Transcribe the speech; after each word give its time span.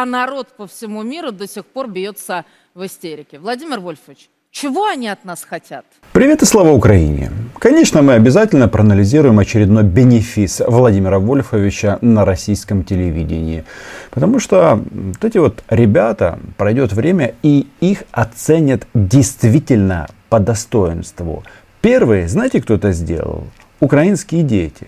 а 0.00 0.06
народ 0.06 0.48
по 0.56 0.66
всему 0.66 1.02
миру 1.02 1.30
до 1.30 1.46
сих 1.46 1.66
пор 1.66 1.86
бьется 1.86 2.46
в 2.74 2.86
истерике. 2.86 3.38
Владимир 3.38 3.80
Вольфович, 3.80 4.30
чего 4.50 4.86
они 4.86 5.08
от 5.08 5.26
нас 5.26 5.44
хотят? 5.44 5.84
Привет 6.12 6.40
и 6.40 6.46
слава 6.46 6.70
Украине! 6.70 7.30
Конечно, 7.58 8.00
мы 8.00 8.14
обязательно 8.14 8.66
проанализируем 8.66 9.38
очередной 9.38 9.82
бенефис 9.82 10.62
Владимира 10.66 11.18
Вольфовича 11.18 11.98
на 12.00 12.24
российском 12.24 12.82
телевидении. 12.82 13.64
Потому 14.10 14.38
что 14.38 14.82
вот 14.90 15.22
эти 15.22 15.36
вот 15.36 15.62
ребята, 15.68 16.38
пройдет 16.56 16.94
время 16.94 17.34
и 17.42 17.66
их 17.80 18.04
оценят 18.10 18.86
действительно 18.94 20.08
по 20.30 20.40
достоинству. 20.40 21.44
Первые, 21.82 22.26
знаете, 22.26 22.62
кто 22.62 22.72
это 22.72 22.92
сделал? 22.92 23.44
Украинские 23.80 24.44
дети. 24.44 24.86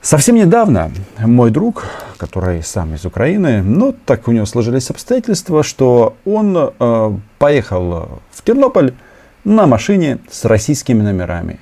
Совсем 0.00 0.36
недавно 0.36 0.92
мой 1.18 1.50
друг, 1.50 1.84
который 2.18 2.62
сам 2.62 2.94
из 2.94 3.04
Украины, 3.04 3.62
но 3.62 3.92
так 4.06 4.28
у 4.28 4.32
него 4.32 4.46
сложились 4.46 4.90
обстоятельства, 4.90 5.64
что 5.64 6.16
он 6.24 6.56
э, 6.56 7.12
поехал 7.38 8.20
в 8.30 8.44
Тернополь 8.44 8.94
на 9.42 9.66
машине 9.66 10.18
с 10.30 10.44
российскими 10.44 11.02
номерами. 11.02 11.58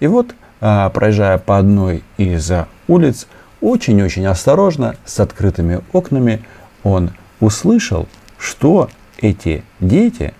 И 0.00 0.08
вот, 0.08 0.34
э, 0.60 0.90
проезжая 0.92 1.38
по 1.38 1.58
одной 1.58 2.02
из 2.18 2.50
улиц, 2.88 3.28
очень-очень 3.60 4.26
осторожно, 4.26 4.96
с 5.04 5.20
открытыми 5.20 5.80
окнами, 5.92 6.42
он 6.82 7.12
услышал, 7.38 8.08
что 8.36 8.90
эти 9.18 9.62
дети 9.78 10.34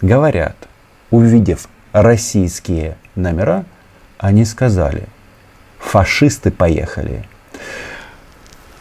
говорят. 0.00 0.56
Увидев 1.10 1.68
российские 1.92 2.96
номера, 3.14 3.66
они 4.18 4.46
сказали– 4.46 5.04
фашисты 5.86 6.50
поехали. 6.50 7.24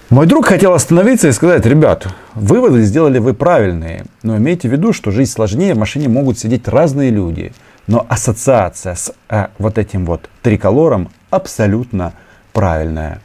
Мой 0.09 0.27
друг 0.27 0.47
хотел 0.47 0.73
остановиться 0.73 1.27
и 1.27 1.31
сказать, 1.31 1.65
ребят, 1.65 2.07
выводы 2.35 2.83
сделали 2.83 3.17
вы 3.19 3.33
правильные, 3.33 4.05
но 4.21 4.37
имейте 4.37 4.69
в 4.69 4.71
виду, 4.71 4.93
что 4.93 5.11
жизнь 5.11 5.31
сложнее, 5.31 5.73
в 5.73 5.79
машине 5.79 6.09
могут 6.09 6.37
сидеть 6.37 6.67
разные 6.67 7.09
люди. 7.09 7.53
Но 7.87 8.05
ассоциация 8.07 8.95
с 8.95 9.13
э, 9.29 9.47
вот 9.57 9.77
этим 9.77 10.05
вот 10.05 10.29
триколором 10.41 11.09
абсолютно 11.29 12.13
правильная. 12.53 13.21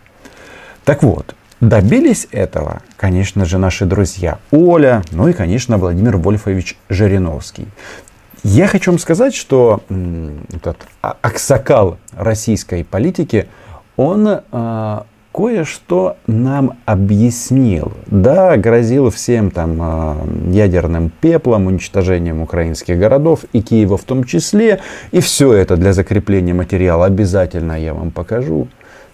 Так 0.84 1.02
вот, 1.02 1.34
добились 1.60 2.26
этого, 2.30 2.82
конечно 2.96 3.44
же, 3.44 3.58
наши 3.58 3.84
друзья 3.84 4.38
Оля, 4.50 5.02
ну 5.10 5.28
и, 5.28 5.32
конечно, 5.32 5.78
Владимир 5.78 6.16
Вольфович 6.16 6.76
Жириновский. 6.88 7.66
Я 8.42 8.66
хочу 8.66 8.90
вам 8.90 8.98
сказать, 8.98 9.34
что 9.34 9.82
этот 10.50 10.78
аксакал 11.02 11.98
российской 12.12 12.84
политики, 12.84 13.48
он 13.96 14.26
э, 14.28 15.00
кое-что 15.32 16.16
нам 16.26 16.78
объяснил. 16.86 17.92
Да, 18.06 18.56
грозил 18.56 19.10
всем 19.10 19.50
там 19.50 19.78
э, 19.80 20.52
ядерным 20.52 21.10
пеплом, 21.10 21.66
уничтожением 21.66 22.40
украинских 22.40 22.98
городов 22.98 23.44
и 23.52 23.62
Киева 23.62 23.96
в 23.96 24.04
том 24.04 24.24
числе. 24.24 24.80
И 25.10 25.20
все 25.20 25.52
это 25.52 25.76
для 25.76 25.92
закрепления 25.92 26.54
материала 26.54 27.06
обязательно 27.06 27.80
я 27.80 27.94
вам 27.94 28.10
покажу. 28.10 28.68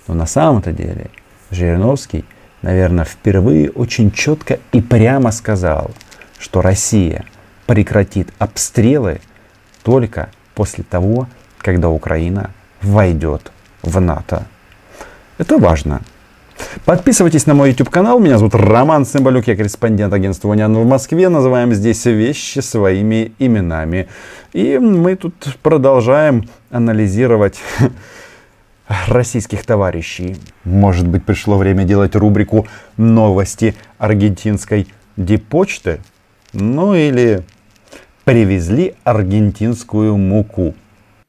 Но 0.08 0.14
на 0.14 0.26
самом-то 0.26 0.72
деле 0.72 1.10
Жириновский, 1.50 2.24
наверное, 2.62 3.04
впервые 3.04 3.70
очень 3.70 4.10
четко 4.10 4.58
и 4.72 4.80
прямо 4.80 5.32
сказал, 5.32 5.90
что 6.38 6.62
Россия– 6.62 7.24
прекратит 7.66 8.32
обстрелы 8.38 9.20
только 9.82 10.30
после 10.54 10.84
того, 10.84 11.28
когда 11.58 11.90
Украина 11.90 12.52
войдет 12.80 13.52
в 13.82 14.00
НАТО. 14.00 14.46
Это 15.38 15.58
важно. 15.58 16.00
Подписывайтесь 16.86 17.46
на 17.46 17.54
мой 17.54 17.70
YouTube 17.70 17.90
канал. 17.90 18.18
Меня 18.18 18.38
зовут 18.38 18.54
Роман 18.54 19.04
Цымбалюк. 19.04 19.46
Я 19.46 19.56
корреспондент 19.56 20.12
агентства 20.14 20.48
Униан 20.48 20.74
в 20.74 20.86
Москве. 20.86 21.28
Называем 21.28 21.74
здесь 21.74 22.06
вещи 22.06 22.60
своими 22.60 23.32
именами. 23.38 24.08
И 24.54 24.78
мы 24.78 25.16
тут 25.16 25.34
продолжаем 25.62 26.48
анализировать 26.70 27.60
российских 29.08 29.66
товарищей. 29.66 30.36
Может 30.64 31.06
быть, 31.06 31.24
пришло 31.24 31.58
время 31.58 31.84
делать 31.84 32.16
рубрику 32.16 32.66
«Новости 32.96 33.74
аргентинской 33.98 34.88
дипочты». 35.18 36.00
Ну 36.54 36.94
или 36.94 37.42
привезли 38.24 38.94
аргентинскую 39.04 40.16
муку. 40.16 40.74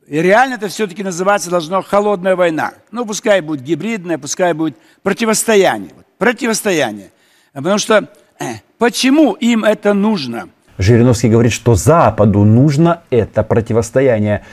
И 0.07 0.21
реально 0.21 0.53
это 0.53 0.69
все-таки 0.69 1.03
называться 1.03 1.49
должно 1.49 1.81
холодная 1.81 2.37
война. 2.37 2.71
Ну, 2.91 3.05
пускай 3.05 3.41
будет 3.41 3.61
гибридная, 3.61 4.17
пускай 4.17 4.53
будет 4.53 4.77
противостояние. 5.03 5.91
Противостояние. 6.17 7.11
Потому 7.51 7.77
что 7.77 8.07
э, 8.39 8.45
почему 8.77 9.33
им 9.33 9.65
это 9.65 9.93
нужно? 9.93 10.47
Жириновский 10.77 11.29
говорит, 11.29 11.51
что 11.51 11.75
Западу 11.75 12.45
нужно 12.45 13.01
это 13.09 13.43
противостояние. 13.43 14.45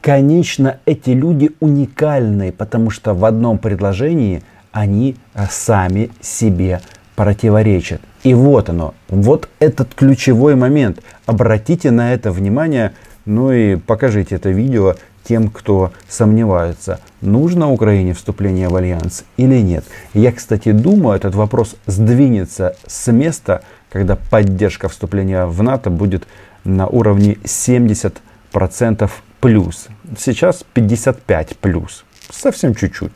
Конечно, 0.00 0.78
эти 0.86 1.10
люди 1.10 1.50
уникальны, 1.60 2.50
потому 2.50 2.88
что 2.88 3.12
в 3.12 3.26
одном 3.26 3.58
предложении 3.58 4.42
они 4.72 5.16
э, 5.34 5.44
сами 5.50 6.10
себе 6.22 6.80
противоречат. 7.16 8.00
И 8.22 8.32
вот 8.32 8.70
оно, 8.70 8.94
вот 9.08 9.50
этот 9.58 9.94
ключевой 9.94 10.54
момент. 10.54 11.00
Обратите 11.26 11.90
на 11.90 12.14
это 12.14 12.32
внимание, 12.32 12.94
ну 13.24 13.52
и 13.52 13.76
покажите 13.76 14.36
это 14.36 14.50
видео 14.50 14.96
тем, 15.24 15.48
кто 15.48 15.92
сомневается, 16.08 17.00
нужно 17.20 17.70
Украине 17.70 18.14
вступление 18.14 18.68
в 18.68 18.76
альянс 18.76 19.24
или 19.36 19.60
нет. 19.60 19.84
Я, 20.14 20.32
кстати, 20.32 20.72
думаю, 20.72 21.16
этот 21.16 21.34
вопрос 21.34 21.76
сдвинется 21.86 22.76
с 22.86 23.10
места, 23.12 23.62
когда 23.90 24.16
поддержка 24.16 24.88
вступления 24.88 25.46
в 25.46 25.62
НАТО 25.62 25.90
будет 25.90 26.26
на 26.64 26.86
уровне 26.86 27.34
70% 27.44 29.10
плюс. 29.40 29.88
Сейчас 30.18 30.64
55 30.72 31.58
плюс. 31.58 32.04
Совсем 32.30 32.74
чуть-чуть. 32.74 33.12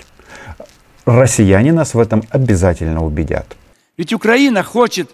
Россияне 1.06 1.73
нас 1.73 1.94
в 1.94 1.99
этом 1.99 2.25
обязательно 2.31 3.05
убедят. 3.05 3.56
Ведь 3.97 4.12
Украина 4.12 4.62
хочет 4.62 5.11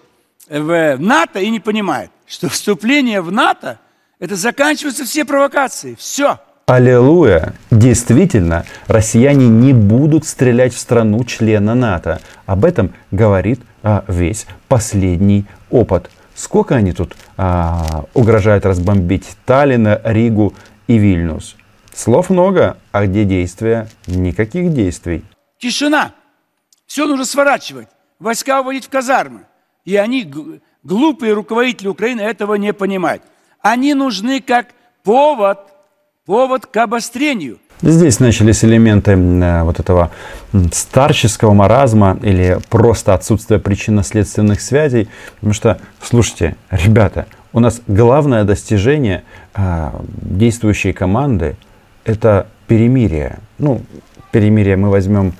в 0.49 0.97
НАТО 0.97 1.39
и 1.39 1.49
не 1.49 1.59
понимает, 1.59 2.09
что 2.27 2.49
вступление 2.49 3.21
в 3.21 3.31
НАТО, 3.31 3.79
это 4.23 4.37
заканчиваются 4.37 5.03
все 5.03 5.25
провокации. 5.25 5.95
Все. 5.99 6.39
Аллилуйя! 6.65 7.55
Действительно, 7.71 8.65
россияне 8.87 9.49
не 9.49 9.73
будут 9.73 10.25
стрелять 10.25 10.73
в 10.73 10.79
страну 10.79 11.25
члена 11.25 11.75
НАТО. 11.75 12.21
Об 12.45 12.63
этом 12.63 12.93
говорит 13.11 13.59
а, 13.83 14.05
весь 14.07 14.47
последний 14.69 15.43
опыт. 15.69 16.09
Сколько 16.35 16.75
они 16.75 16.93
тут 16.93 17.17
а, 17.35 18.05
угрожают 18.13 18.65
разбомбить 18.65 19.27
Таллина, 19.45 19.99
Ригу 20.05 20.53
и 20.87 20.97
Вильнюс? 20.97 21.57
Слов 21.93 22.29
много, 22.29 22.77
а 22.93 23.05
где 23.05 23.25
действия? 23.25 23.89
Никаких 24.07 24.71
действий. 24.71 25.25
Тишина. 25.59 26.13
Все 26.87 27.05
нужно 27.07 27.25
сворачивать 27.25 27.89
войска 28.19 28.61
уводить 28.61 28.85
в 28.85 28.89
казармы. 28.89 29.47
И 29.83 29.97
они, 29.97 30.31
глупые 30.81 31.33
руководители 31.33 31.89
Украины, 31.89 32.21
этого 32.21 32.53
не 32.53 32.71
понимают. 32.71 33.21
Они 33.63 33.93
нужны 33.93 34.41
как 34.41 34.67
повод, 35.05 35.57
повод 36.25 36.65
к 36.65 36.75
обострению. 36.75 37.59
Здесь 37.81 38.19
начались 38.19 38.63
элементы 38.65 39.11
э, 39.11 39.63
вот 39.63 39.79
этого 39.79 40.11
старческого 40.73 41.53
маразма 41.53 42.19
или 42.21 42.59
просто 42.69 43.13
отсутствия 43.13 43.59
причинно-следственных 43.59 44.59
связей. 44.59 45.07
Потому 45.35 45.53
что, 45.53 45.79
слушайте, 46.01 46.57
ребята, 46.71 47.25
у 47.53 47.61
нас 47.61 47.81
главное 47.87 48.43
достижение 48.43 49.23
э, 49.55 49.91
действующей 50.21 50.91
команды– 50.91 51.55
это 52.03 52.47
перемирие. 52.67 53.39
Ну, 53.59 53.81
перемирие 54.31 54.75
мы 54.75 54.89
возьмем 54.89 55.35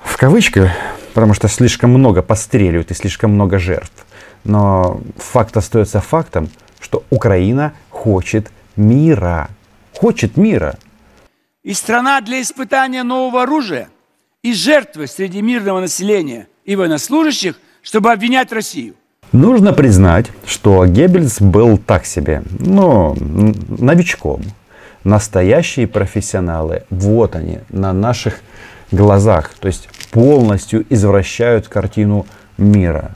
в 0.00 0.16
кавычки, 0.16 0.70
потому 1.12 1.34
что 1.34 1.48
слишком 1.48 1.90
много 1.90 2.22
постреливают 2.22 2.90
и 2.90 2.94
слишком 2.94 3.32
много 3.32 3.58
жертв. 3.58 4.06
Но 4.44 5.02
факт 5.18 5.54
остается 5.58 6.00
фактом, 6.00 6.48
что 6.84 7.02
Украина 7.08 7.72
хочет 7.88 8.52
мира. 8.76 9.48
Хочет 9.96 10.36
мира. 10.36 10.76
И 11.62 11.72
страна 11.72 12.20
для 12.20 12.42
испытания 12.42 13.02
нового 13.02 13.44
оружия, 13.44 13.88
и 14.42 14.52
жертвы 14.52 15.06
среди 15.06 15.40
мирного 15.40 15.80
населения 15.80 16.46
и 16.66 16.76
военнослужащих, 16.76 17.58
чтобы 17.80 18.12
обвинять 18.12 18.52
Россию. 18.52 18.96
Нужно 19.32 19.72
признать, 19.72 20.26
что 20.44 20.84
Геббельс 20.84 21.40
был 21.40 21.78
так 21.78 22.04
себе, 22.04 22.42
ну, 22.58 23.16
новичком. 23.68 24.42
Настоящие 25.04 25.86
профессионалы, 25.86 26.82
вот 26.90 27.34
они, 27.34 27.60
на 27.70 27.94
наших 27.94 28.40
глазах. 28.90 29.54
То 29.58 29.68
есть 29.68 29.88
полностью 30.10 30.84
извращают 30.90 31.68
картину 31.68 32.26
мира. 32.58 33.12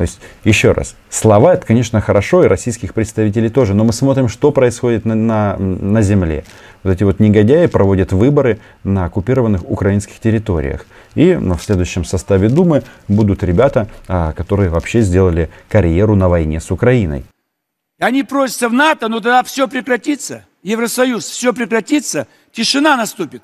То 0.00 0.04
есть, 0.04 0.18
еще 0.44 0.72
раз, 0.72 0.96
слова 1.10 1.52
это, 1.52 1.66
конечно, 1.66 2.00
хорошо, 2.00 2.42
и 2.42 2.48
российских 2.48 2.94
представителей 2.94 3.50
тоже, 3.50 3.74
но 3.74 3.84
мы 3.84 3.92
смотрим, 3.92 4.28
что 4.28 4.50
происходит 4.50 5.04
на, 5.04 5.14
на, 5.14 5.56
на 5.58 6.00
земле. 6.00 6.44
Вот 6.82 6.92
эти 6.92 7.04
вот 7.04 7.20
негодяи 7.20 7.66
проводят 7.66 8.10
выборы 8.10 8.60
на 8.82 9.04
оккупированных 9.04 9.68
украинских 9.68 10.18
территориях. 10.18 10.86
И 11.14 11.34
ну, 11.34 11.54
в 11.54 11.62
следующем 11.62 12.06
составе 12.06 12.48
Думы 12.48 12.82
будут 13.08 13.42
ребята, 13.42 13.88
а, 14.08 14.32
которые 14.32 14.70
вообще 14.70 15.02
сделали 15.02 15.50
карьеру 15.68 16.14
на 16.14 16.30
войне 16.30 16.62
с 16.62 16.70
Украиной. 16.70 17.26
Они 17.98 18.22
просятся 18.22 18.70
в 18.70 18.72
НАТО, 18.72 19.08
но 19.08 19.16
тогда 19.16 19.42
все 19.42 19.68
прекратится. 19.68 20.46
Евросоюз, 20.62 21.26
все 21.26 21.52
прекратится, 21.52 22.26
тишина 22.52 22.96
наступит. 22.96 23.42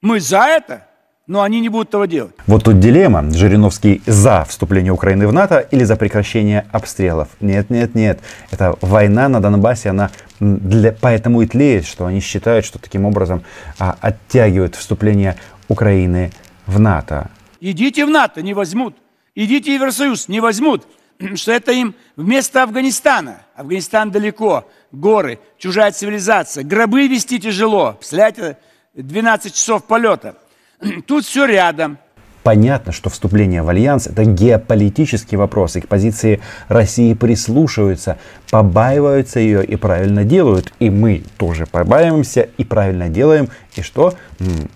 Мы 0.00 0.20
за 0.20 0.38
это, 0.38 0.86
но 1.32 1.40
они 1.40 1.60
не 1.60 1.70
будут 1.70 1.88
этого 1.88 2.06
делать. 2.06 2.34
Вот 2.46 2.64
тут 2.64 2.78
дилемма. 2.78 3.32
Жириновский 3.32 4.02
за 4.04 4.44
вступление 4.46 4.92
Украины 4.92 5.26
в 5.26 5.32
НАТО 5.32 5.60
или 5.60 5.82
за 5.82 5.96
прекращение 5.96 6.66
обстрелов. 6.72 7.28
Нет, 7.40 7.70
нет, 7.70 7.94
нет. 7.94 8.20
Это 8.50 8.76
война 8.82 9.30
на 9.30 9.40
Донбассе, 9.40 9.88
она 9.88 10.10
для, 10.40 10.92
поэтому 10.92 11.40
и 11.40 11.46
тлеет, 11.46 11.86
что 11.86 12.04
они 12.04 12.20
считают, 12.20 12.66
что 12.66 12.78
таким 12.78 13.06
образом 13.06 13.44
а, 13.78 13.96
оттягивают 14.02 14.74
вступление 14.74 15.36
Украины 15.68 16.32
в 16.66 16.78
НАТО. 16.78 17.30
Идите 17.60 18.04
в 18.04 18.10
НАТО, 18.10 18.42
не 18.42 18.52
возьмут. 18.52 18.94
Идите 19.34 19.70
в 19.70 19.74
Евросоюз, 19.74 20.28
не 20.28 20.40
возьмут. 20.40 20.86
Что 21.34 21.52
это 21.52 21.72
им 21.72 21.94
вместо 22.14 22.62
Афганистана. 22.62 23.40
Афганистан 23.56 24.10
далеко, 24.10 24.68
горы, 24.92 25.38
чужая 25.56 25.92
цивилизация. 25.92 26.62
Гробы 26.62 27.08
вести 27.08 27.38
тяжело. 27.38 27.94
Представляете, 27.94 28.58
12 28.94 29.54
часов 29.54 29.84
полета. 29.84 30.36
Тут 31.06 31.24
все 31.24 31.46
рядом. 31.46 31.98
Понятно, 32.42 32.90
что 32.90 33.08
вступление 33.08 33.62
в 33.62 33.68
альянс 33.68 34.08
это 34.08 34.24
геополитический 34.24 35.38
вопрос, 35.38 35.76
и 35.76 35.80
к 35.80 35.86
позиции 35.86 36.40
России 36.66 37.14
прислушиваются, 37.14 38.18
побаиваются 38.50 39.38
ее 39.38 39.64
и 39.64 39.76
правильно 39.76 40.24
делают. 40.24 40.72
И 40.80 40.90
мы 40.90 41.22
тоже 41.38 41.66
побаиваемся 41.66 42.48
и 42.58 42.64
правильно 42.64 43.08
делаем, 43.08 43.48
и 43.76 43.82
что? 43.82 44.14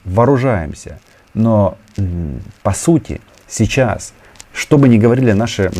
Вооружаемся. 0.04 1.00
Но 1.34 1.76
по 2.62 2.72
сути 2.72 3.20
сейчас, 3.48 4.14
что 4.52 4.78
бы 4.78 4.88
ни 4.88 4.96
говорили 4.96 5.32
наши 5.32 5.72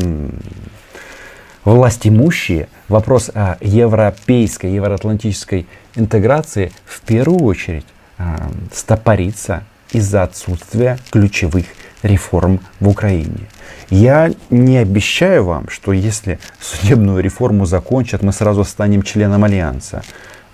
власть 1.64 2.06
имущие, 2.06 2.69
вопрос 2.88 3.31
о 3.32 3.58
европейской, 3.61 4.72
евроатлантической 4.72 5.69
интеграции 5.94 6.72
в 6.84 7.00
первую 7.02 7.44
очередь 7.44 7.87
э, 8.19 8.25
стопорится 8.72 9.62
из-за 9.96 10.22
отсутствия 10.22 10.98
ключевых 11.10 11.66
реформ 12.02 12.60
в 12.81 12.88
Украине. 12.88 13.48
Я 13.88 14.31
не 14.50 14.78
обещаю 14.78 15.44
вам, 15.44 15.69
что 15.69 15.93
если 15.93 16.38
судебную 16.60 17.22
реформу 17.22 17.66
закончат, 17.66 18.22
мы 18.22 18.32
сразу 18.32 18.64
станем 18.64 19.02
членом 19.02 19.44
Альянса. 19.44 20.02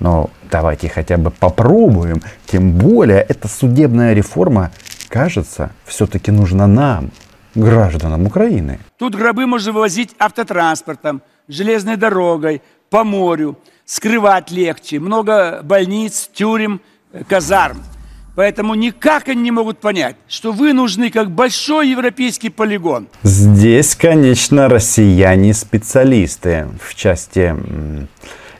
Но 0.00 0.30
давайте 0.50 0.88
хотя 0.88 1.16
бы 1.16 1.30
попробуем. 1.30 2.22
Тем 2.46 2.72
более, 2.72 3.20
эта 3.20 3.48
судебная 3.48 4.14
реформа, 4.14 4.70
кажется, 5.08 5.70
все-таки 5.86 6.30
нужна 6.30 6.66
нам, 6.66 7.10
гражданам 7.54 8.26
Украины. 8.26 8.78
Тут 8.98 9.14
гробы 9.14 9.46
можно 9.46 9.72
вывозить 9.72 10.14
автотранспортом, 10.18 11.22
железной 11.48 11.96
дорогой, 11.96 12.62
по 12.90 13.04
морю. 13.04 13.58
Скрывать 13.84 14.50
легче. 14.50 15.00
Много 15.00 15.60
больниц, 15.62 16.30
тюрем, 16.32 16.80
казарм. 17.28 17.82
Поэтому 18.34 18.74
никак 18.74 19.28
они 19.28 19.42
не 19.42 19.50
могут 19.50 19.78
понять, 19.78 20.16
что 20.26 20.52
вы 20.52 20.72
нужны 20.72 21.10
как 21.10 21.30
большой 21.30 21.90
европейский 21.90 22.48
полигон. 22.48 23.08
Здесь, 23.22 23.94
конечно, 23.94 24.68
россияне 24.68 25.52
специалисты 25.52 26.68
в 26.80 26.94
части 26.94 27.54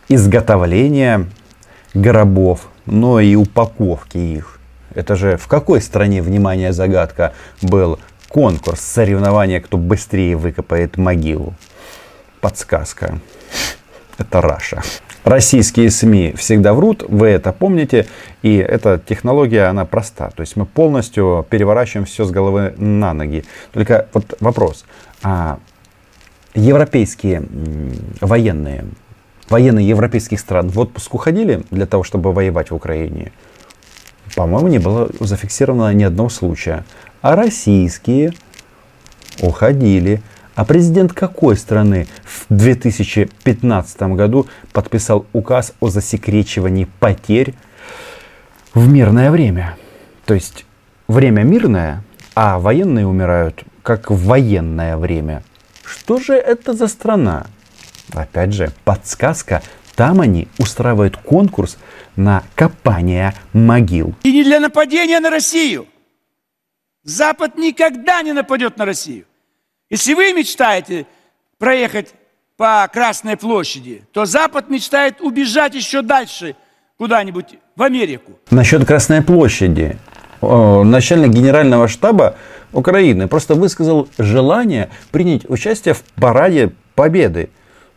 изготовления 0.08 1.26
гробов, 1.94 2.68
но 2.84 3.20
и 3.20 3.34
упаковки 3.34 4.18
их. 4.18 4.58
Это 4.94 5.16
же 5.16 5.38
в 5.38 5.46
какой 5.46 5.80
стране, 5.80 6.20
внимание, 6.20 6.74
загадка, 6.74 7.32
был 7.62 7.98
конкурс, 8.28 8.80
соревнование, 8.80 9.60
кто 9.60 9.78
быстрее 9.78 10.36
выкопает 10.36 10.98
могилу? 10.98 11.54
Подсказка. 12.42 13.18
Это 14.18 14.42
Раша. 14.42 14.82
Российские 15.24 15.90
СМИ 15.90 16.34
всегда 16.36 16.74
врут, 16.74 17.04
вы 17.08 17.28
это 17.28 17.52
помните, 17.52 18.06
и 18.42 18.56
эта 18.56 18.98
технология, 18.98 19.64
она 19.64 19.84
проста. 19.84 20.30
То 20.30 20.40
есть 20.40 20.56
мы 20.56 20.66
полностью 20.66 21.46
переворачиваем 21.48 22.06
все 22.06 22.24
с 22.24 22.30
головы 22.30 22.74
на 22.76 23.14
ноги. 23.14 23.44
Только 23.72 24.08
вот 24.12 24.34
вопрос. 24.40 24.84
А 25.22 25.58
европейские 26.54 27.44
военные, 28.20 28.84
военные 29.48 29.86
европейских 29.86 30.40
стран 30.40 30.68
в 30.68 30.78
отпуск 30.80 31.14
уходили 31.14 31.62
для 31.70 31.86
того, 31.86 32.02
чтобы 32.02 32.32
воевать 32.32 32.72
в 32.72 32.74
Украине? 32.74 33.30
По-моему, 34.34 34.68
не 34.68 34.78
было 34.78 35.08
зафиксировано 35.20 35.92
ни 35.94 36.02
одного 36.02 36.30
случая. 36.30 36.84
А 37.20 37.36
российские 37.36 38.32
уходили. 39.40 40.20
А 40.54 40.64
президент 40.64 41.12
какой 41.12 41.56
страны 41.56 42.06
в 42.24 42.44
2015 42.54 44.02
году 44.14 44.46
подписал 44.72 45.26
указ 45.32 45.72
о 45.80 45.88
засекречивании 45.88 46.88
потерь 47.00 47.54
в 48.74 48.88
мирное 48.88 49.30
время? 49.30 49.76
То 50.26 50.34
есть 50.34 50.66
время 51.08 51.42
мирное, 51.42 52.04
а 52.34 52.58
военные 52.58 53.06
умирают 53.06 53.64
как 53.82 54.10
в 54.10 54.26
военное 54.26 54.96
время. 54.96 55.42
Что 55.84 56.18
же 56.18 56.34
это 56.34 56.74
за 56.74 56.86
страна? 56.86 57.46
Опять 58.12 58.52
же, 58.52 58.72
подсказка. 58.84 59.62
Там 59.96 60.20
они 60.20 60.48
устраивают 60.58 61.16
конкурс 61.16 61.76
на 62.16 62.42
копание 62.54 63.34
могил. 63.52 64.14
И 64.22 64.32
не 64.32 64.44
для 64.44 64.60
нападения 64.60 65.20
на 65.20 65.30
Россию. 65.30 65.86
Запад 67.04 67.56
никогда 67.56 68.22
не 68.22 68.32
нападет 68.32 68.76
на 68.76 68.84
Россию. 68.84 69.26
Если 69.92 70.14
вы 70.14 70.32
мечтаете 70.32 71.04
проехать 71.58 72.14
по 72.56 72.88
Красной 72.90 73.36
площади, 73.36 74.02
то 74.12 74.24
Запад 74.24 74.70
мечтает 74.70 75.20
убежать 75.20 75.74
еще 75.74 76.00
дальше 76.00 76.56
куда-нибудь 76.96 77.58
в 77.76 77.82
Америку. 77.82 78.38
Насчет 78.50 78.86
Красной 78.86 79.20
площади. 79.20 79.98
Начальник 80.40 81.32
генерального 81.32 81.88
штаба 81.88 82.36
Украины 82.72 83.28
просто 83.28 83.54
высказал 83.54 84.08
желание 84.16 84.88
принять 85.10 85.44
участие 85.50 85.92
в 85.92 86.02
параде 86.14 86.72
Победы. 86.94 87.50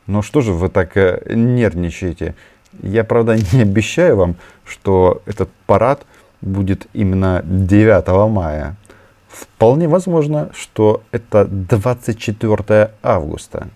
Но 0.05 0.21
что 0.21 0.41
же 0.41 0.51
вы 0.51 0.67
так 0.67 0.97
э, 0.97 1.21
нервничаете? 1.33 2.35
Я, 2.83 3.05
правда, 3.05 3.37
не 3.53 3.61
обещаю 3.61 4.17
вам, 4.17 4.35
что 4.65 5.21
этот 5.25 5.49
парад 5.65 6.05
будет 6.41 6.87
именно 6.91 7.41
9 7.45 8.29
мая. 8.29 8.75
Вполне 9.35 9.87
возможно, 9.87 10.49
что 10.53 11.03
это 11.11 11.45
24 11.45 12.91
августа. 13.03 13.67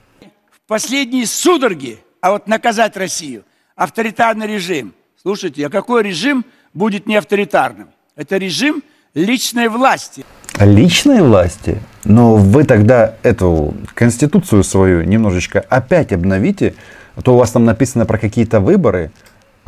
В 0.51 0.67
последние 0.67 1.25
судороги, 1.25 1.99
а 2.21 2.31
вот 2.31 2.47
наказать 2.47 2.95
Россию, 2.95 3.43
авторитарный 3.75 4.47
режим. 4.47 4.93
Слушайте, 5.21 5.65
а 5.65 5.69
какой 5.69 6.03
режим 6.03 6.45
будет 6.73 7.07
не 7.07 7.17
авторитарным? 7.17 7.89
Это 8.15 8.37
режим 8.37 8.83
личной 9.13 9.67
власти. 9.67 10.25
Личной 10.59 11.21
власти? 11.21 11.81
Но 12.05 12.35
вы 12.35 12.63
тогда 12.63 13.15
эту 13.23 13.73
конституцию 13.95 14.63
свою 14.63 15.03
немножечко 15.03 15.59
опять 15.59 16.13
обновите, 16.13 16.75
а 17.15 17.21
то 17.21 17.33
у 17.33 17.37
вас 17.37 17.51
там 17.51 17.65
написано 17.65 18.05
про 18.05 18.17
какие-то 18.17 18.61
выборы, 18.61 19.11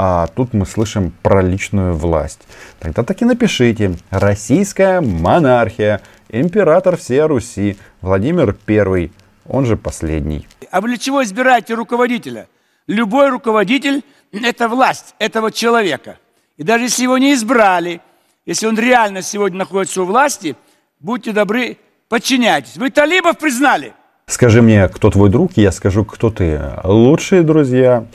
а 0.03 0.25
тут 0.25 0.55
мы 0.55 0.65
слышим 0.65 1.13
про 1.21 1.43
личную 1.43 1.93
власть. 1.93 2.39
Тогда 2.79 3.03
так 3.03 3.21
и 3.21 3.25
напишите. 3.25 3.97
Российская 4.09 4.99
монархия, 4.99 6.01
император 6.29 6.97
всея 6.97 7.27
Руси, 7.27 7.77
Владимир 8.01 8.57
I, 8.67 9.11
он 9.47 9.67
же 9.67 9.77
последний. 9.77 10.47
А 10.71 10.81
вы 10.81 10.87
для 10.87 10.97
чего 10.97 11.23
избираете 11.23 11.75
руководителя? 11.75 12.47
Любой 12.87 13.29
руководитель– 13.29 14.01
это 14.31 14.67
власть 14.67 15.13
этого 15.19 15.51
человека. 15.51 16.17
И 16.57 16.63
даже 16.63 16.85
если 16.85 17.03
его 17.03 17.19
не 17.19 17.35
избрали, 17.35 18.01
если 18.47 18.65
он 18.65 18.79
реально 18.79 19.21
сегодня 19.21 19.59
находится 19.59 20.01
у 20.01 20.05
власти, 20.05 20.55
будьте 20.99 21.31
добры, 21.31 21.77
подчиняйтесь. 22.09 22.75
Вы 22.75 22.89
талибов 22.89 23.37
признали? 23.37 23.93
Скажи 24.25 24.63
мне, 24.63 24.87
кто 24.87 25.11
твой 25.11 25.29
друг, 25.29 25.51
я 25.57 25.71
скажу, 25.71 26.05
кто 26.05 26.31
ты. 26.31 26.59
Лучшие 26.83 27.43
друзья 27.43 28.07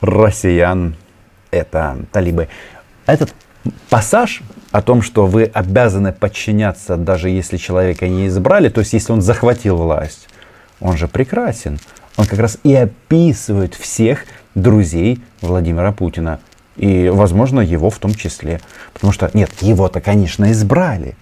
россиян 0.00 0.94
это 1.50 1.98
талибы. 2.12 2.48
Этот 3.06 3.34
пассаж 3.90 4.42
о 4.70 4.82
том, 4.82 5.02
что 5.02 5.26
вы 5.26 5.44
обязаны 5.44 6.12
подчиняться, 6.12 6.96
даже 6.96 7.30
если 7.30 7.56
человека 7.56 8.06
не 8.08 8.28
избрали, 8.28 8.68
то 8.68 8.80
есть 8.80 8.92
если 8.92 9.12
он 9.12 9.22
захватил 9.22 9.76
власть, 9.76 10.28
он 10.80 10.96
же 10.96 11.08
прекрасен. 11.08 11.78
Он 12.16 12.26
как 12.26 12.38
раз 12.38 12.58
и 12.64 12.74
описывает 12.74 13.74
всех 13.74 14.24
друзей 14.54 15.22
Владимира 15.40 15.92
Путина. 15.92 16.40
И, 16.76 17.08
возможно, 17.08 17.60
его 17.60 17.90
в 17.90 17.98
том 17.98 18.14
числе. 18.14 18.60
Потому 18.92 19.12
что, 19.12 19.30
нет, 19.34 19.50
его-то, 19.60 20.00
конечно, 20.00 20.50
избрали. 20.52 21.16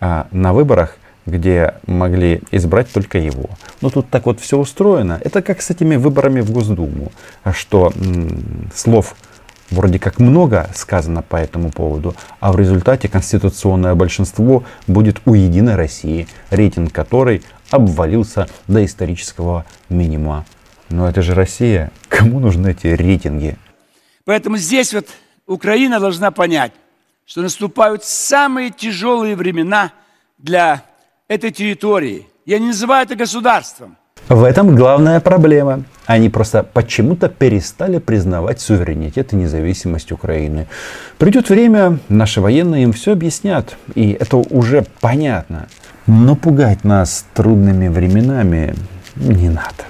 А 0.00 0.26
на 0.30 0.52
выборах 0.52 0.97
где 1.28 1.74
могли 1.86 2.40
избрать 2.50 2.90
только 2.92 3.18
его. 3.18 3.50
Но 3.80 3.90
тут 3.90 4.08
так 4.10 4.26
вот 4.26 4.40
все 4.40 4.58
устроено. 4.58 5.20
Это 5.24 5.42
как 5.42 5.62
с 5.62 5.70
этими 5.70 5.96
выборами 5.96 6.40
в 6.40 6.50
Госдуму, 6.50 7.12
что 7.52 7.92
м- 7.96 8.70
слов 8.74 9.14
вроде 9.70 9.98
как 9.98 10.18
много 10.18 10.70
сказано 10.74 11.22
по 11.22 11.36
этому 11.36 11.70
поводу, 11.70 12.14
а 12.40 12.52
в 12.52 12.58
результате 12.58 13.08
конституционное 13.08 13.94
большинство 13.94 14.64
будет 14.86 15.20
у 15.26 15.34
Единой 15.34 15.76
России, 15.76 16.26
рейтинг 16.50 16.92
которой 16.92 17.42
обвалился 17.70 18.48
до 18.66 18.84
исторического 18.84 19.66
минимума. 19.90 20.46
Но 20.88 21.06
это 21.08 21.20
же 21.20 21.34
Россия. 21.34 21.90
Кому 22.08 22.40
нужны 22.40 22.70
эти 22.70 22.86
рейтинги? 22.86 23.56
Поэтому 24.24 24.56
здесь 24.56 24.94
вот 24.94 25.06
Украина 25.46 26.00
должна 26.00 26.30
понять, 26.30 26.72
что 27.26 27.42
наступают 27.42 28.04
самые 28.04 28.70
тяжелые 28.70 29.36
времена 29.36 29.92
для 30.38 30.82
этой 31.28 31.50
территории. 31.50 32.26
Я 32.46 32.58
не 32.58 32.68
называю 32.68 33.04
это 33.04 33.14
государством. 33.14 33.96
В 34.28 34.44
этом 34.44 34.74
главная 34.74 35.20
проблема. 35.20 35.84
Они 36.06 36.28
просто 36.28 36.62
почему-то 36.62 37.28
перестали 37.28 37.98
признавать 37.98 38.60
суверенитет 38.60 39.32
и 39.32 39.36
независимость 39.36 40.12
Украины. 40.12 40.66
Придет 41.18 41.48
время, 41.50 41.98
наши 42.08 42.40
военные 42.40 42.82
им 42.84 42.92
все 42.92 43.12
объяснят. 43.12 43.76
И 43.94 44.12
это 44.12 44.36
уже 44.36 44.84
понятно. 45.00 45.68
Но 46.06 46.36
пугать 46.36 46.84
нас 46.84 47.26
трудными 47.34 47.88
временами 47.88 48.74
не 49.16 49.48
надо. 49.48 49.84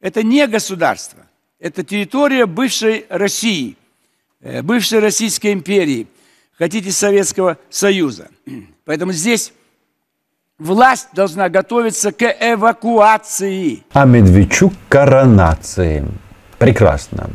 Это 0.00 0.22
не 0.22 0.46
государство. 0.46 1.20
Это 1.58 1.82
территория 1.82 2.46
бывшей 2.46 3.06
России, 3.08 3.76
э, 4.40 4.62
бывшей 4.62 5.00
Российской 5.00 5.52
империи, 5.52 6.06
хотите 6.56 6.92
Советского 6.92 7.58
Союза. 7.68 8.28
Поэтому 8.84 9.12
здесь 9.12 9.52
власть 10.58 11.08
должна 11.12 11.48
готовиться 11.48 12.12
к 12.12 12.22
эвакуации. 12.22 13.84
А 13.92 14.04
Медведчук 14.04 14.72
коронации. 14.88 16.04
Прекрасно. 16.58 17.30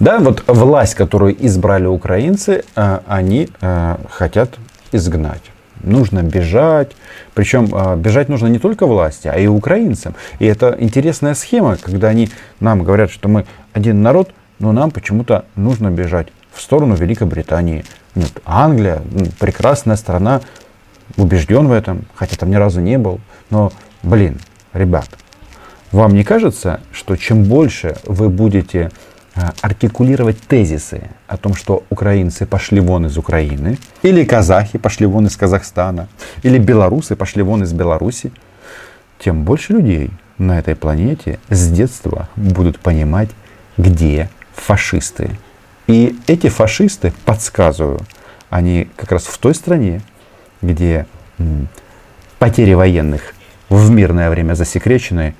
Да, 0.00 0.18
вот 0.18 0.44
власть, 0.46 0.94
которую 0.94 1.34
избрали 1.46 1.86
украинцы, 1.86 2.64
э, 2.74 2.98
они 3.06 3.48
э, 3.60 3.96
хотят 4.10 4.58
изгнать. 4.92 5.42
Нужно 5.82 6.22
бежать. 6.22 6.92
Причем 7.32 7.74
э, 7.74 7.96
бежать 7.96 8.28
нужно 8.28 8.48
не 8.48 8.58
только 8.58 8.86
власти, 8.86 9.28
а 9.28 9.38
и 9.38 9.46
украинцам. 9.46 10.14
И 10.40 10.44
это 10.44 10.76
интересная 10.78 11.34
схема, 11.34 11.78
когда 11.78 12.08
они 12.08 12.28
нам 12.60 12.82
говорят, 12.82 13.10
что 13.10 13.30
мы 13.30 13.46
один 13.72 14.02
народ, 14.02 14.32
но 14.58 14.72
нам 14.72 14.90
почему-то 14.90 15.46
нужно 15.54 15.90
бежать 15.90 16.28
в 16.52 16.60
сторону 16.60 16.96
Великобритании. 16.96 17.84
Нет, 18.14 18.32
Англия, 18.44 19.00
прекрасная 19.38 19.96
страна, 19.96 20.42
убежден 21.16 21.68
в 21.68 21.72
этом, 21.72 22.04
хотя 22.14 22.36
там 22.36 22.50
ни 22.50 22.56
разу 22.56 22.80
не 22.80 22.98
был. 22.98 23.20
Но, 23.50 23.72
блин, 24.02 24.38
ребят, 24.72 25.08
вам 25.92 26.14
не 26.14 26.24
кажется, 26.24 26.80
что 26.92 27.16
чем 27.16 27.44
больше 27.44 27.96
вы 28.04 28.28
будете 28.28 28.90
а, 29.34 29.52
артикулировать 29.60 30.40
тезисы 30.40 31.10
о 31.26 31.36
том, 31.36 31.54
что 31.54 31.84
украинцы 31.90 32.46
пошли 32.46 32.80
вон 32.80 33.06
из 33.06 33.18
Украины, 33.18 33.78
или 34.02 34.24
казахи 34.24 34.78
пошли 34.78 35.06
вон 35.06 35.26
из 35.26 35.36
Казахстана, 35.36 36.08
или 36.42 36.58
белорусы 36.58 37.16
пошли 37.16 37.42
вон 37.42 37.62
из 37.62 37.72
Беларуси, 37.72 38.32
тем 39.18 39.44
больше 39.44 39.74
людей 39.74 40.10
на 40.38 40.58
этой 40.58 40.74
планете 40.74 41.38
с 41.48 41.68
детства 41.68 42.28
будут 42.36 42.78
понимать, 42.78 43.30
где 43.76 44.30
фашисты. 44.54 45.38
И 45.86 46.18
эти 46.26 46.48
фашисты, 46.48 47.12
подсказываю, 47.24 48.00
они 48.50 48.88
как 48.96 49.12
раз 49.12 49.24
в 49.24 49.38
той 49.38 49.54
стране, 49.54 50.00
где 50.62 51.06
потери 52.38 52.74
военных 52.74 53.34
в 53.68 53.90
мирное 53.90 54.30
время 54.30 54.54
засекречены, 54.54 55.34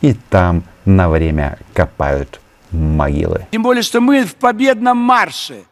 и 0.00 0.14
там 0.14 0.64
на 0.84 1.08
время 1.08 1.58
копают 1.74 2.40
могилы. 2.70 3.46
Тем 3.52 3.62
более, 3.62 3.82
что 3.82 4.00
мы 4.00 4.24
в 4.24 4.34
победном 4.34 4.98
марше. 4.98 5.64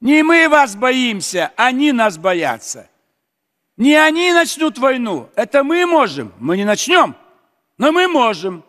Не 0.00 0.22
мы 0.22 0.48
вас 0.48 0.76
боимся, 0.76 1.50
они 1.56 1.92
нас 1.92 2.18
боятся. 2.18 2.86
Не 3.76 3.96
они 3.96 4.32
начнут 4.32 4.78
войну, 4.78 5.28
это 5.34 5.64
мы 5.64 5.86
можем. 5.86 6.32
Мы 6.38 6.56
не 6.56 6.64
начнем, 6.64 7.16
но 7.78 7.90
мы 7.90 8.06
можем. 8.06 8.62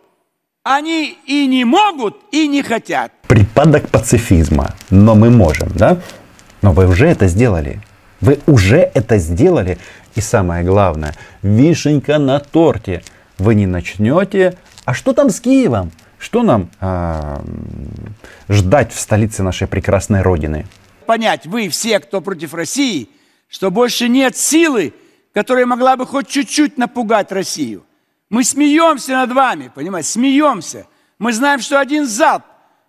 Они 0.63 1.15
и 1.27 1.45
не 1.45 1.63
могут, 1.63 2.17
и 2.31 2.47
не 2.47 2.63
хотят. 2.63 3.11
Припадок 3.27 3.87
пацифизма. 3.89 4.73
Но 4.89 5.13
мы 5.13 5.29
можем, 5.29 5.69
да? 5.75 5.99
Но 6.63 6.73
вы 6.73 6.87
уже 6.87 7.05
это 7.05 7.27
сделали. 7.27 7.81
Вы 8.21 8.39
уже 8.47 8.77
это 8.93 9.17
сделали. 9.17 9.77
И 10.15 10.21
самое 10.21 10.63
главное, 10.63 11.13
вишенька 11.41 12.17
на 12.17 12.39
торте. 12.39 13.03
Вы 13.37 13.55
не 13.55 13.65
начнете. 13.65 14.57
А 14.85 14.93
что 14.93 15.13
там 15.13 15.29
с 15.29 15.39
Киевом? 15.41 15.91
Что 16.17 16.43
нам 16.43 16.69
а, 16.79 17.43
ждать 18.47 18.93
в 18.93 18.99
столице 18.99 19.43
нашей 19.43 19.67
прекрасной 19.67 20.21
Родины? 20.21 20.65
Понять, 21.05 21.45
вы 21.45 21.69
все, 21.69 21.99
кто 21.99 22.21
против 22.21 22.53
России, 22.53 23.09
что 23.47 23.69
больше 23.69 24.07
нет 24.07 24.35
силы, 24.37 24.93
которая 25.33 25.65
могла 25.65 25.97
бы 25.97 26.05
хоть 26.05 26.27
чуть-чуть 26.27 26.77
напугать 26.77 27.31
Россию. 27.31 27.85
Мы 28.29 28.43
смеемся 28.43 29.11
над 29.13 29.33
вами, 29.33 29.71
понимаете, 29.73 30.09
смеемся. 30.09 30.87
Мы 31.19 31.31
знаем, 31.31 31.59
что 31.59 31.79
один 31.79 32.07
залп 32.07 32.43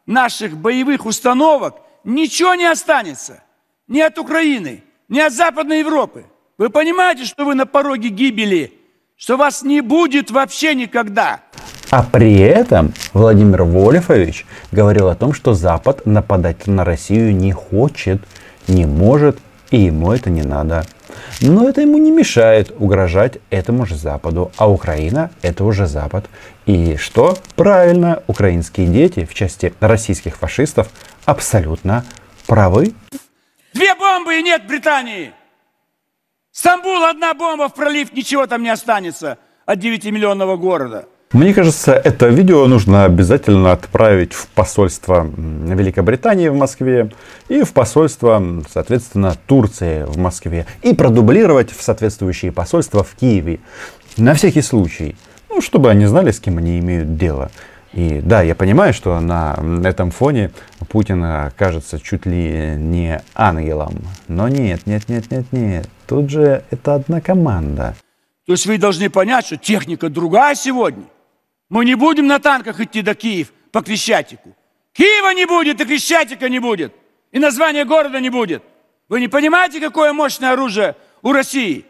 наших 0.06 0.56
боевых 0.56 1.04
установок 1.04 1.76
ничего 2.04 2.54
не 2.54 2.66
останется. 2.66 3.42
Ни 3.88 4.00
от 4.00 4.18
Украины, 4.18 4.82
ни 5.08 5.20
от 5.20 5.32
Западной 5.32 5.80
Европы. 5.80 6.24
Вы 6.58 6.70
понимаете, 6.70 7.24
что 7.24 7.44
вы 7.44 7.54
на 7.54 7.66
пороге 7.66 8.08
гибели, 8.08 8.72
что 9.16 9.36
вас 9.36 9.62
не 9.62 9.80
будет 9.80 10.30
вообще 10.30 10.74
никогда. 10.74 11.40
А 11.90 12.02
при 12.02 12.38
этом 12.38 12.92
Владимир 13.12 13.62
Вольфович 13.62 14.46
говорил 14.72 15.08
о 15.08 15.14
том, 15.14 15.32
что 15.32 15.54
Запад 15.54 16.04
нападать 16.06 16.66
на 16.66 16.84
Россию 16.84 17.34
не 17.36 17.52
хочет, 17.52 18.20
не 18.66 18.86
может, 18.86 19.38
и 19.70 19.80
ему 19.80 20.12
это 20.12 20.30
не 20.30 20.42
надо. 20.42 20.84
Но 21.40 21.68
это 21.68 21.82
ему 21.82 21.98
не 21.98 22.10
мешает 22.10 22.72
угрожать 22.78 23.38
этому 23.50 23.86
же 23.86 23.96
Западу. 23.96 24.50
А 24.56 24.70
Украина 24.70 25.30
это 25.42 25.64
уже 25.64 25.86
Запад. 25.86 26.26
И 26.66 26.96
что? 26.96 27.36
Правильно, 27.54 28.22
украинские 28.26 28.86
дети 28.88 29.24
в 29.24 29.34
части 29.34 29.72
российских 29.80 30.36
фашистов 30.36 30.88
абсолютно 31.24 32.04
правы. 32.46 32.94
Две 33.76 33.94
бомбы 33.94 34.38
и 34.38 34.42
нет 34.42 34.66
Британии. 34.66 35.34
Стамбул, 36.50 37.04
одна 37.04 37.34
бомба 37.34 37.68
в 37.68 37.74
пролив, 37.74 38.10
ничего 38.14 38.46
там 38.46 38.62
не 38.62 38.70
останется 38.70 39.36
от 39.66 39.80
9-миллионного 39.80 40.56
города. 40.56 41.04
Мне 41.32 41.52
кажется, 41.52 41.92
это 41.92 42.28
видео 42.28 42.66
нужно 42.68 43.04
обязательно 43.04 43.72
отправить 43.72 44.32
в 44.32 44.48
посольство 44.48 45.30
Великобритании 45.36 46.48
в 46.48 46.54
Москве 46.54 47.12
и 47.48 47.64
в 47.64 47.74
посольство, 47.74 48.42
соответственно, 48.72 49.36
Турции 49.46 50.04
в 50.04 50.16
Москве. 50.16 50.64
И 50.80 50.94
продублировать 50.94 51.70
в 51.70 51.82
соответствующие 51.82 52.52
посольства 52.52 53.04
в 53.04 53.14
Киеве. 53.14 53.60
На 54.16 54.32
всякий 54.32 54.62
случай. 54.62 55.16
Ну, 55.50 55.60
чтобы 55.60 55.90
они 55.90 56.06
знали, 56.06 56.30
с 56.30 56.40
кем 56.40 56.56
они 56.56 56.78
имеют 56.78 57.18
дело. 57.18 57.50
И 57.96 58.20
да, 58.20 58.42
я 58.42 58.54
понимаю, 58.54 58.92
что 58.92 59.18
на 59.20 59.58
этом 59.82 60.10
фоне 60.10 60.50
Путин 60.90 61.50
кажется 61.56 61.98
чуть 61.98 62.26
ли 62.26 62.74
не 62.76 63.22
ангелом. 63.34 63.94
Но 64.28 64.48
нет, 64.48 64.86
нет, 64.86 65.08
нет, 65.08 65.30
нет, 65.30 65.46
нет. 65.50 65.88
Тут 66.06 66.28
же 66.28 66.62
это 66.70 66.96
одна 66.96 67.22
команда. 67.22 67.96
То 68.44 68.52
есть 68.52 68.66
вы 68.66 68.76
должны 68.76 69.08
понять, 69.08 69.46
что 69.46 69.56
техника 69.56 70.10
другая 70.10 70.54
сегодня. 70.54 71.04
Мы 71.70 71.86
не 71.86 71.94
будем 71.94 72.26
на 72.26 72.38
танках 72.38 72.80
идти 72.80 73.00
до 73.00 73.14
Киев 73.14 73.50
по 73.72 73.80
Крещатику. 73.80 74.54
Киева 74.92 75.32
не 75.32 75.46
будет, 75.46 75.80
и 75.80 75.84
Крещатика 75.86 76.50
не 76.50 76.58
будет. 76.58 76.92
И 77.32 77.38
названия 77.38 77.86
города 77.86 78.20
не 78.20 78.28
будет. 78.28 78.62
Вы 79.08 79.20
не 79.20 79.28
понимаете, 79.28 79.80
какое 79.80 80.12
мощное 80.12 80.52
оружие 80.52 80.96
у 81.22 81.32
России? 81.32 81.86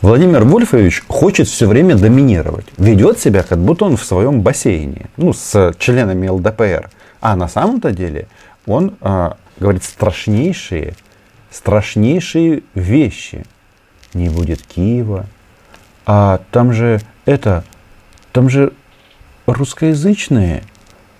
Владимир 0.00 0.44
Вольфович 0.44 1.02
хочет 1.08 1.48
все 1.48 1.66
время 1.66 1.96
доминировать. 1.96 2.66
Ведет 2.76 3.18
себя, 3.18 3.42
как 3.42 3.58
будто 3.58 3.84
он 3.84 3.96
в 3.96 4.04
своем 4.04 4.42
бассейне. 4.42 5.06
Ну, 5.16 5.32
с 5.32 5.74
членами 5.78 6.28
ЛДПР. 6.28 6.88
А 7.20 7.34
на 7.34 7.48
самом-то 7.48 7.90
деле 7.90 8.28
он 8.64 8.94
э, 9.00 9.30
говорит 9.58 9.82
страшнейшие, 9.82 10.94
страшнейшие 11.50 12.62
вещи. 12.74 13.44
Не 14.14 14.28
будет 14.28 14.62
Киева. 14.62 15.26
А 16.06 16.42
там 16.52 16.72
же 16.72 17.00
это, 17.24 17.64
там 18.32 18.48
же 18.48 18.72
русскоязычные. 19.46 20.62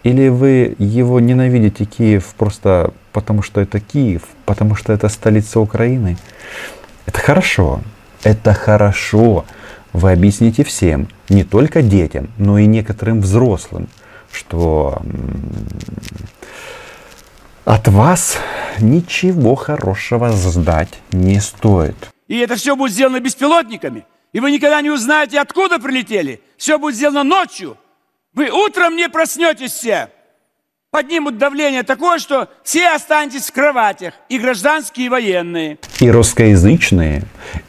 Или 0.04 0.28
вы 0.28 0.76
его 0.78 1.18
ненавидите, 1.18 1.84
Киев, 1.84 2.32
просто 2.38 2.92
потому 3.12 3.42
что 3.42 3.60
это 3.60 3.80
Киев, 3.80 4.22
потому 4.44 4.76
что 4.76 4.92
это 4.92 5.08
столица 5.08 5.58
Украины. 5.58 6.16
Это 7.06 7.18
хорошо. 7.18 7.80
Это 8.22 8.54
хорошо. 8.54 9.44
Вы 9.92 10.12
объясните 10.12 10.64
всем, 10.64 11.08
не 11.28 11.44
только 11.44 11.82
детям, 11.82 12.30
но 12.36 12.58
и 12.58 12.66
некоторым 12.66 13.20
взрослым, 13.20 13.88
что 14.32 15.00
от 17.64 17.88
вас 17.88 18.38
ничего 18.80 19.54
хорошего 19.54 20.32
ждать 20.32 21.00
не 21.12 21.40
стоит. 21.40 21.96
И 22.28 22.38
это 22.38 22.56
все 22.56 22.76
будет 22.76 22.92
сделано 22.92 23.20
беспилотниками. 23.20 24.04
И 24.32 24.40
вы 24.40 24.50
никогда 24.50 24.80
не 24.82 24.90
узнаете, 24.90 25.40
откуда 25.40 25.78
прилетели. 25.78 26.42
Все 26.58 26.78
будет 26.78 26.96
сделано 26.96 27.24
ночью. 27.24 27.78
Вы 28.34 28.50
утром 28.50 28.94
не 28.94 29.08
проснетесь 29.08 29.72
все. 29.72 30.10
Поднимут 30.90 31.36
давление 31.36 31.82
такое, 31.82 32.18
что 32.18 32.48
все 32.64 32.88
останетесь 32.94 33.50
в 33.50 33.52
кроватях. 33.52 34.14
И 34.30 34.38
гражданские, 34.38 35.06
и 35.06 35.08
военные. 35.10 35.78
И 36.00 36.10
русскоязычные, 36.10 37.24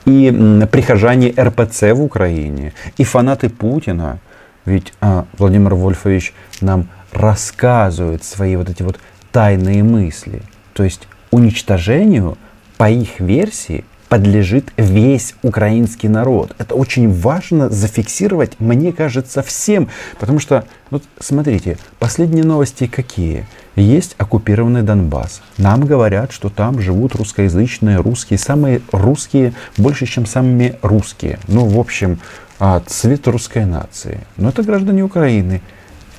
и 0.06 0.32
прихожане 0.72 1.34
РПЦ 1.38 1.92
в 1.92 2.02
Украине, 2.02 2.74
и 2.96 3.04
фанаты 3.04 3.50
Путина. 3.50 4.20
Ведь 4.64 4.94
а, 5.02 5.26
Владимир 5.38 5.76
Вольфович 5.76 6.34
нам 6.62 6.88
рассказывает 7.12 8.24
свои 8.24 8.56
вот 8.56 8.70
эти 8.70 8.84
вот 8.84 9.02
тайные 9.34 9.84
мысли. 9.84 10.42
То 10.72 10.86
есть 10.86 11.06
уничтожению, 11.30 12.38
по 12.78 12.90
их 12.90 13.20
версии, 13.20 13.84
подлежит 14.10 14.74
весь 14.76 15.36
украинский 15.44 16.10
народ. 16.10 16.56
Это 16.58 16.76
очень 16.76 17.12
важно 17.12 17.70
зафиксировать, 17.70 18.60
мне 18.60 18.92
кажется, 18.92 19.44
всем. 19.44 19.88
Потому 20.20 20.40
что, 20.40 20.66
вот 20.90 21.04
смотрите, 21.20 21.78
последние 22.00 22.44
новости 22.44 22.88
какие? 22.88 23.46
Есть 23.76 24.16
оккупированный 24.18 24.82
Донбасс. 24.82 25.42
Нам 25.58 25.86
говорят, 25.86 26.34
что 26.34 26.50
там 26.50 26.82
живут 26.82 27.16
русскоязычные 27.16 27.98
русские, 27.98 28.40
самые 28.40 28.82
русские, 28.92 29.54
больше, 29.78 30.06
чем 30.06 30.26
самыми 30.26 30.76
русские. 30.82 31.40
Ну, 31.48 31.66
в 31.66 31.80
общем, 31.80 32.20
а, 32.60 32.82
цвет 32.86 33.28
русской 33.28 33.66
нации. 33.66 34.22
Но 34.36 34.50
это 34.50 34.64
граждане 34.64 35.04
Украины. 35.04 35.62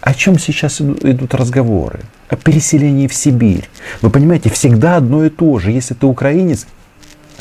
О 0.00 0.14
чем 0.14 0.38
сейчас 0.38 0.80
иду- 0.80 0.96
идут 1.02 1.34
разговоры? 1.34 2.00
О 2.28 2.36
переселении 2.36 3.08
в 3.08 3.14
Сибирь. 3.14 3.68
Вы 4.00 4.08
понимаете, 4.08 4.48
всегда 4.48 4.96
одно 4.96 5.26
и 5.26 5.28
то 5.28 5.58
же. 5.58 5.72
Если 5.72 5.92
ты 5.92 6.06
украинец, 6.06 6.66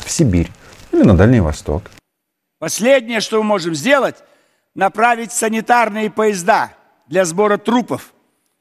в 0.04 0.10
Сибирь 0.10 0.50
или 0.92 1.02
на 1.02 1.16
Дальний 1.16 1.40
Восток. 1.40 1.90
Последнее, 2.58 3.20
что 3.20 3.38
мы 3.38 3.44
можем 3.44 3.74
сделать, 3.74 4.16
направить 4.74 5.32
санитарные 5.32 6.10
поезда 6.10 6.72
для 7.06 7.24
сбора 7.24 7.56
трупов 7.56 8.12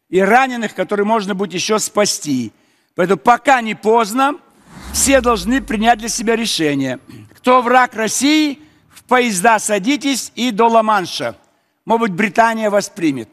и 0.10 0.19
раненых, 0.19 0.74
которые 0.74 1.05
можно 1.05 1.36
будет 1.36 1.53
еще 1.53 1.79
спасти. 1.79 2.51
Поэтому 2.96 3.19
пока 3.19 3.62
не 3.62 3.75
поздно, 3.75 4.36
все 4.93 5.22
должны 5.22 5.62
принять 5.62 6.00
для 6.00 6.10
себя 6.10 6.36
решение. 6.36 7.00
Кто 7.36 7.62
враг 7.62 7.93
России, 7.93 8.60
в 8.89 9.03
поезда 9.03 9.60
садитесь 9.60 10.31
и 10.36 10.51
до 10.51 10.67
Ла-Манша. 10.67 11.36
Может 11.86 12.01
быть, 12.01 12.13
Британия 12.13 12.69
вас 12.69 12.89
примет. 12.89 13.29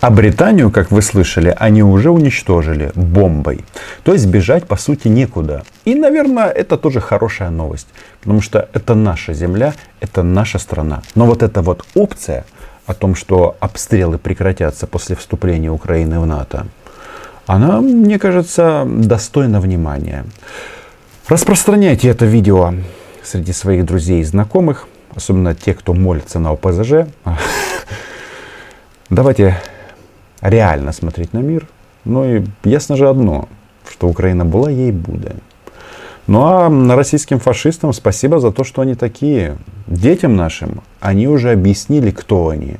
А 0.00 0.10
Британию, 0.10 0.70
как 0.70 0.90
вы 0.90 1.02
слышали, 1.02 1.54
они 1.58 1.82
уже 1.82 2.10
уничтожили 2.10 2.90
бомбой. 2.94 3.64
То 4.02 4.14
есть 4.14 4.26
бежать, 4.26 4.66
по 4.66 4.76
сути, 4.76 5.08
некуда. 5.08 5.62
И, 5.84 5.94
наверное, 5.94 6.48
это 6.48 6.78
тоже 6.78 7.00
хорошая 7.00 7.50
новость. 7.50 7.86
Потому 8.20 8.40
что 8.40 8.66
это 8.72 8.94
наша 8.94 9.34
земля, 9.34 9.74
это 10.00 10.22
наша 10.22 10.58
страна. 10.58 11.02
Но 11.14 11.26
вот 11.26 11.42
эта 11.42 11.60
вот 11.60 11.84
опция 11.94 12.46
о 12.86 12.94
том, 12.94 13.14
что 13.14 13.56
обстрелы 13.60 14.16
прекратятся 14.16 14.86
после 14.86 15.16
вступления 15.16 15.70
Украины 15.70 16.18
в 16.18 16.26
НАТО, 16.26 16.66
она, 17.46 17.82
мне 17.82 18.18
кажется, 18.18 18.86
достойна 18.86 19.60
внимания. 19.60 20.24
Распространяйте 21.28 22.08
это 22.08 22.24
видео 22.24 22.72
среди 23.22 23.52
своих 23.52 23.84
друзей 23.84 24.20
и 24.20 24.24
знакомых, 24.24 24.88
особенно 25.14 25.54
те, 25.54 25.74
кто 25.74 25.92
молится 25.92 26.38
на 26.38 26.52
ОПЗЖ. 26.52 27.06
Давайте 29.10 29.60
реально 30.40 30.92
смотреть 30.92 31.32
на 31.32 31.38
мир. 31.38 31.66
Ну 32.04 32.24
и 32.24 32.44
ясно 32.64 32.96
же 32.96 33.08
одно, 33.08 33.48
что 33.88 34.08
Украина 34.08 34.44
была, 34.44 34.70
ей 34.70 34.92
будет. 34.92 35.36
Ну 36.28 36.42
а 36.46 36.94
российским 36.94 37.40
фашистам 37.40 37.92
спасибо 37.92 38.38
за 38.38 38.52
то, 38.52 38.62
что 38.62 38.82
они 38.82 38.94
такие. 38.94 39.58
Детям 39.88 40.36
нашим 40.36 40.82
они 41.00 41.26
уже 41.26 41.50
объяснили, 41.50 42.12
кто 42.12 42.50
они. 42.50 42.76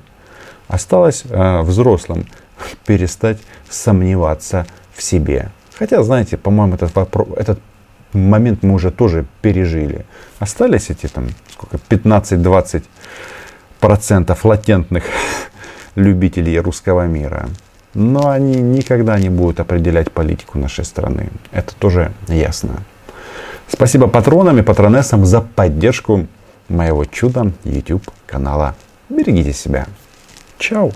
Осталось 0.68 1.25
э, 1.28 1.62
взрослым 1.62 2.26
перестать 2.87 3.38
сомневаться 3.68 4.66
в 4.94 5.02
себе. 5.02 5.50
Хотя, 5.76 6.00
знаете, 6.04 6.37
по-моему, 6.37 6.76
этот, 6.76 6.96
этот 7.37 7.58
момент 8.12 8.62
мы 8.62 8.75
уже 8.75 8.92
тоже 8.92 9.26
пережили. 9.42 10.06
Остались 10.38 10.90
эти 10.90 11.08
там 11.08 11.26
сколько, 11.52 11.78
15-20 11.88 12.84
процентов 13.80 14.44
латентных 14.44 15.04
любителей 16.00 16.59
русского 16.61 17.07
мира. 17.07 17.49
Но 17.95 18.28
они 18.28 18.57
никогда 18.57 19.19
не 19.19 19.30
будут 19.30 19.61
определять 19.61 20.11
политику 20.12 20.58
нашей 20.58 20.84
страны. 20.84 21.30
Это 21.50 21.75
тоже 21.75 22.13
ясно. 22.28 22.82
Спасибо 23.69 24.06
патронам 24.08 24.58
и 24.58 24.63
патронессам 24.63 25.25
за 25.25 25.41
поддержку 25.41 26.26
моего 26.69 27.04
чуда 27.04 27.52
YouTube 27.65 28.04
канала. 28.26 28.75
Берегите 29.08 29.52
себя. 29.52 29.86
Чао. 30.58 30.93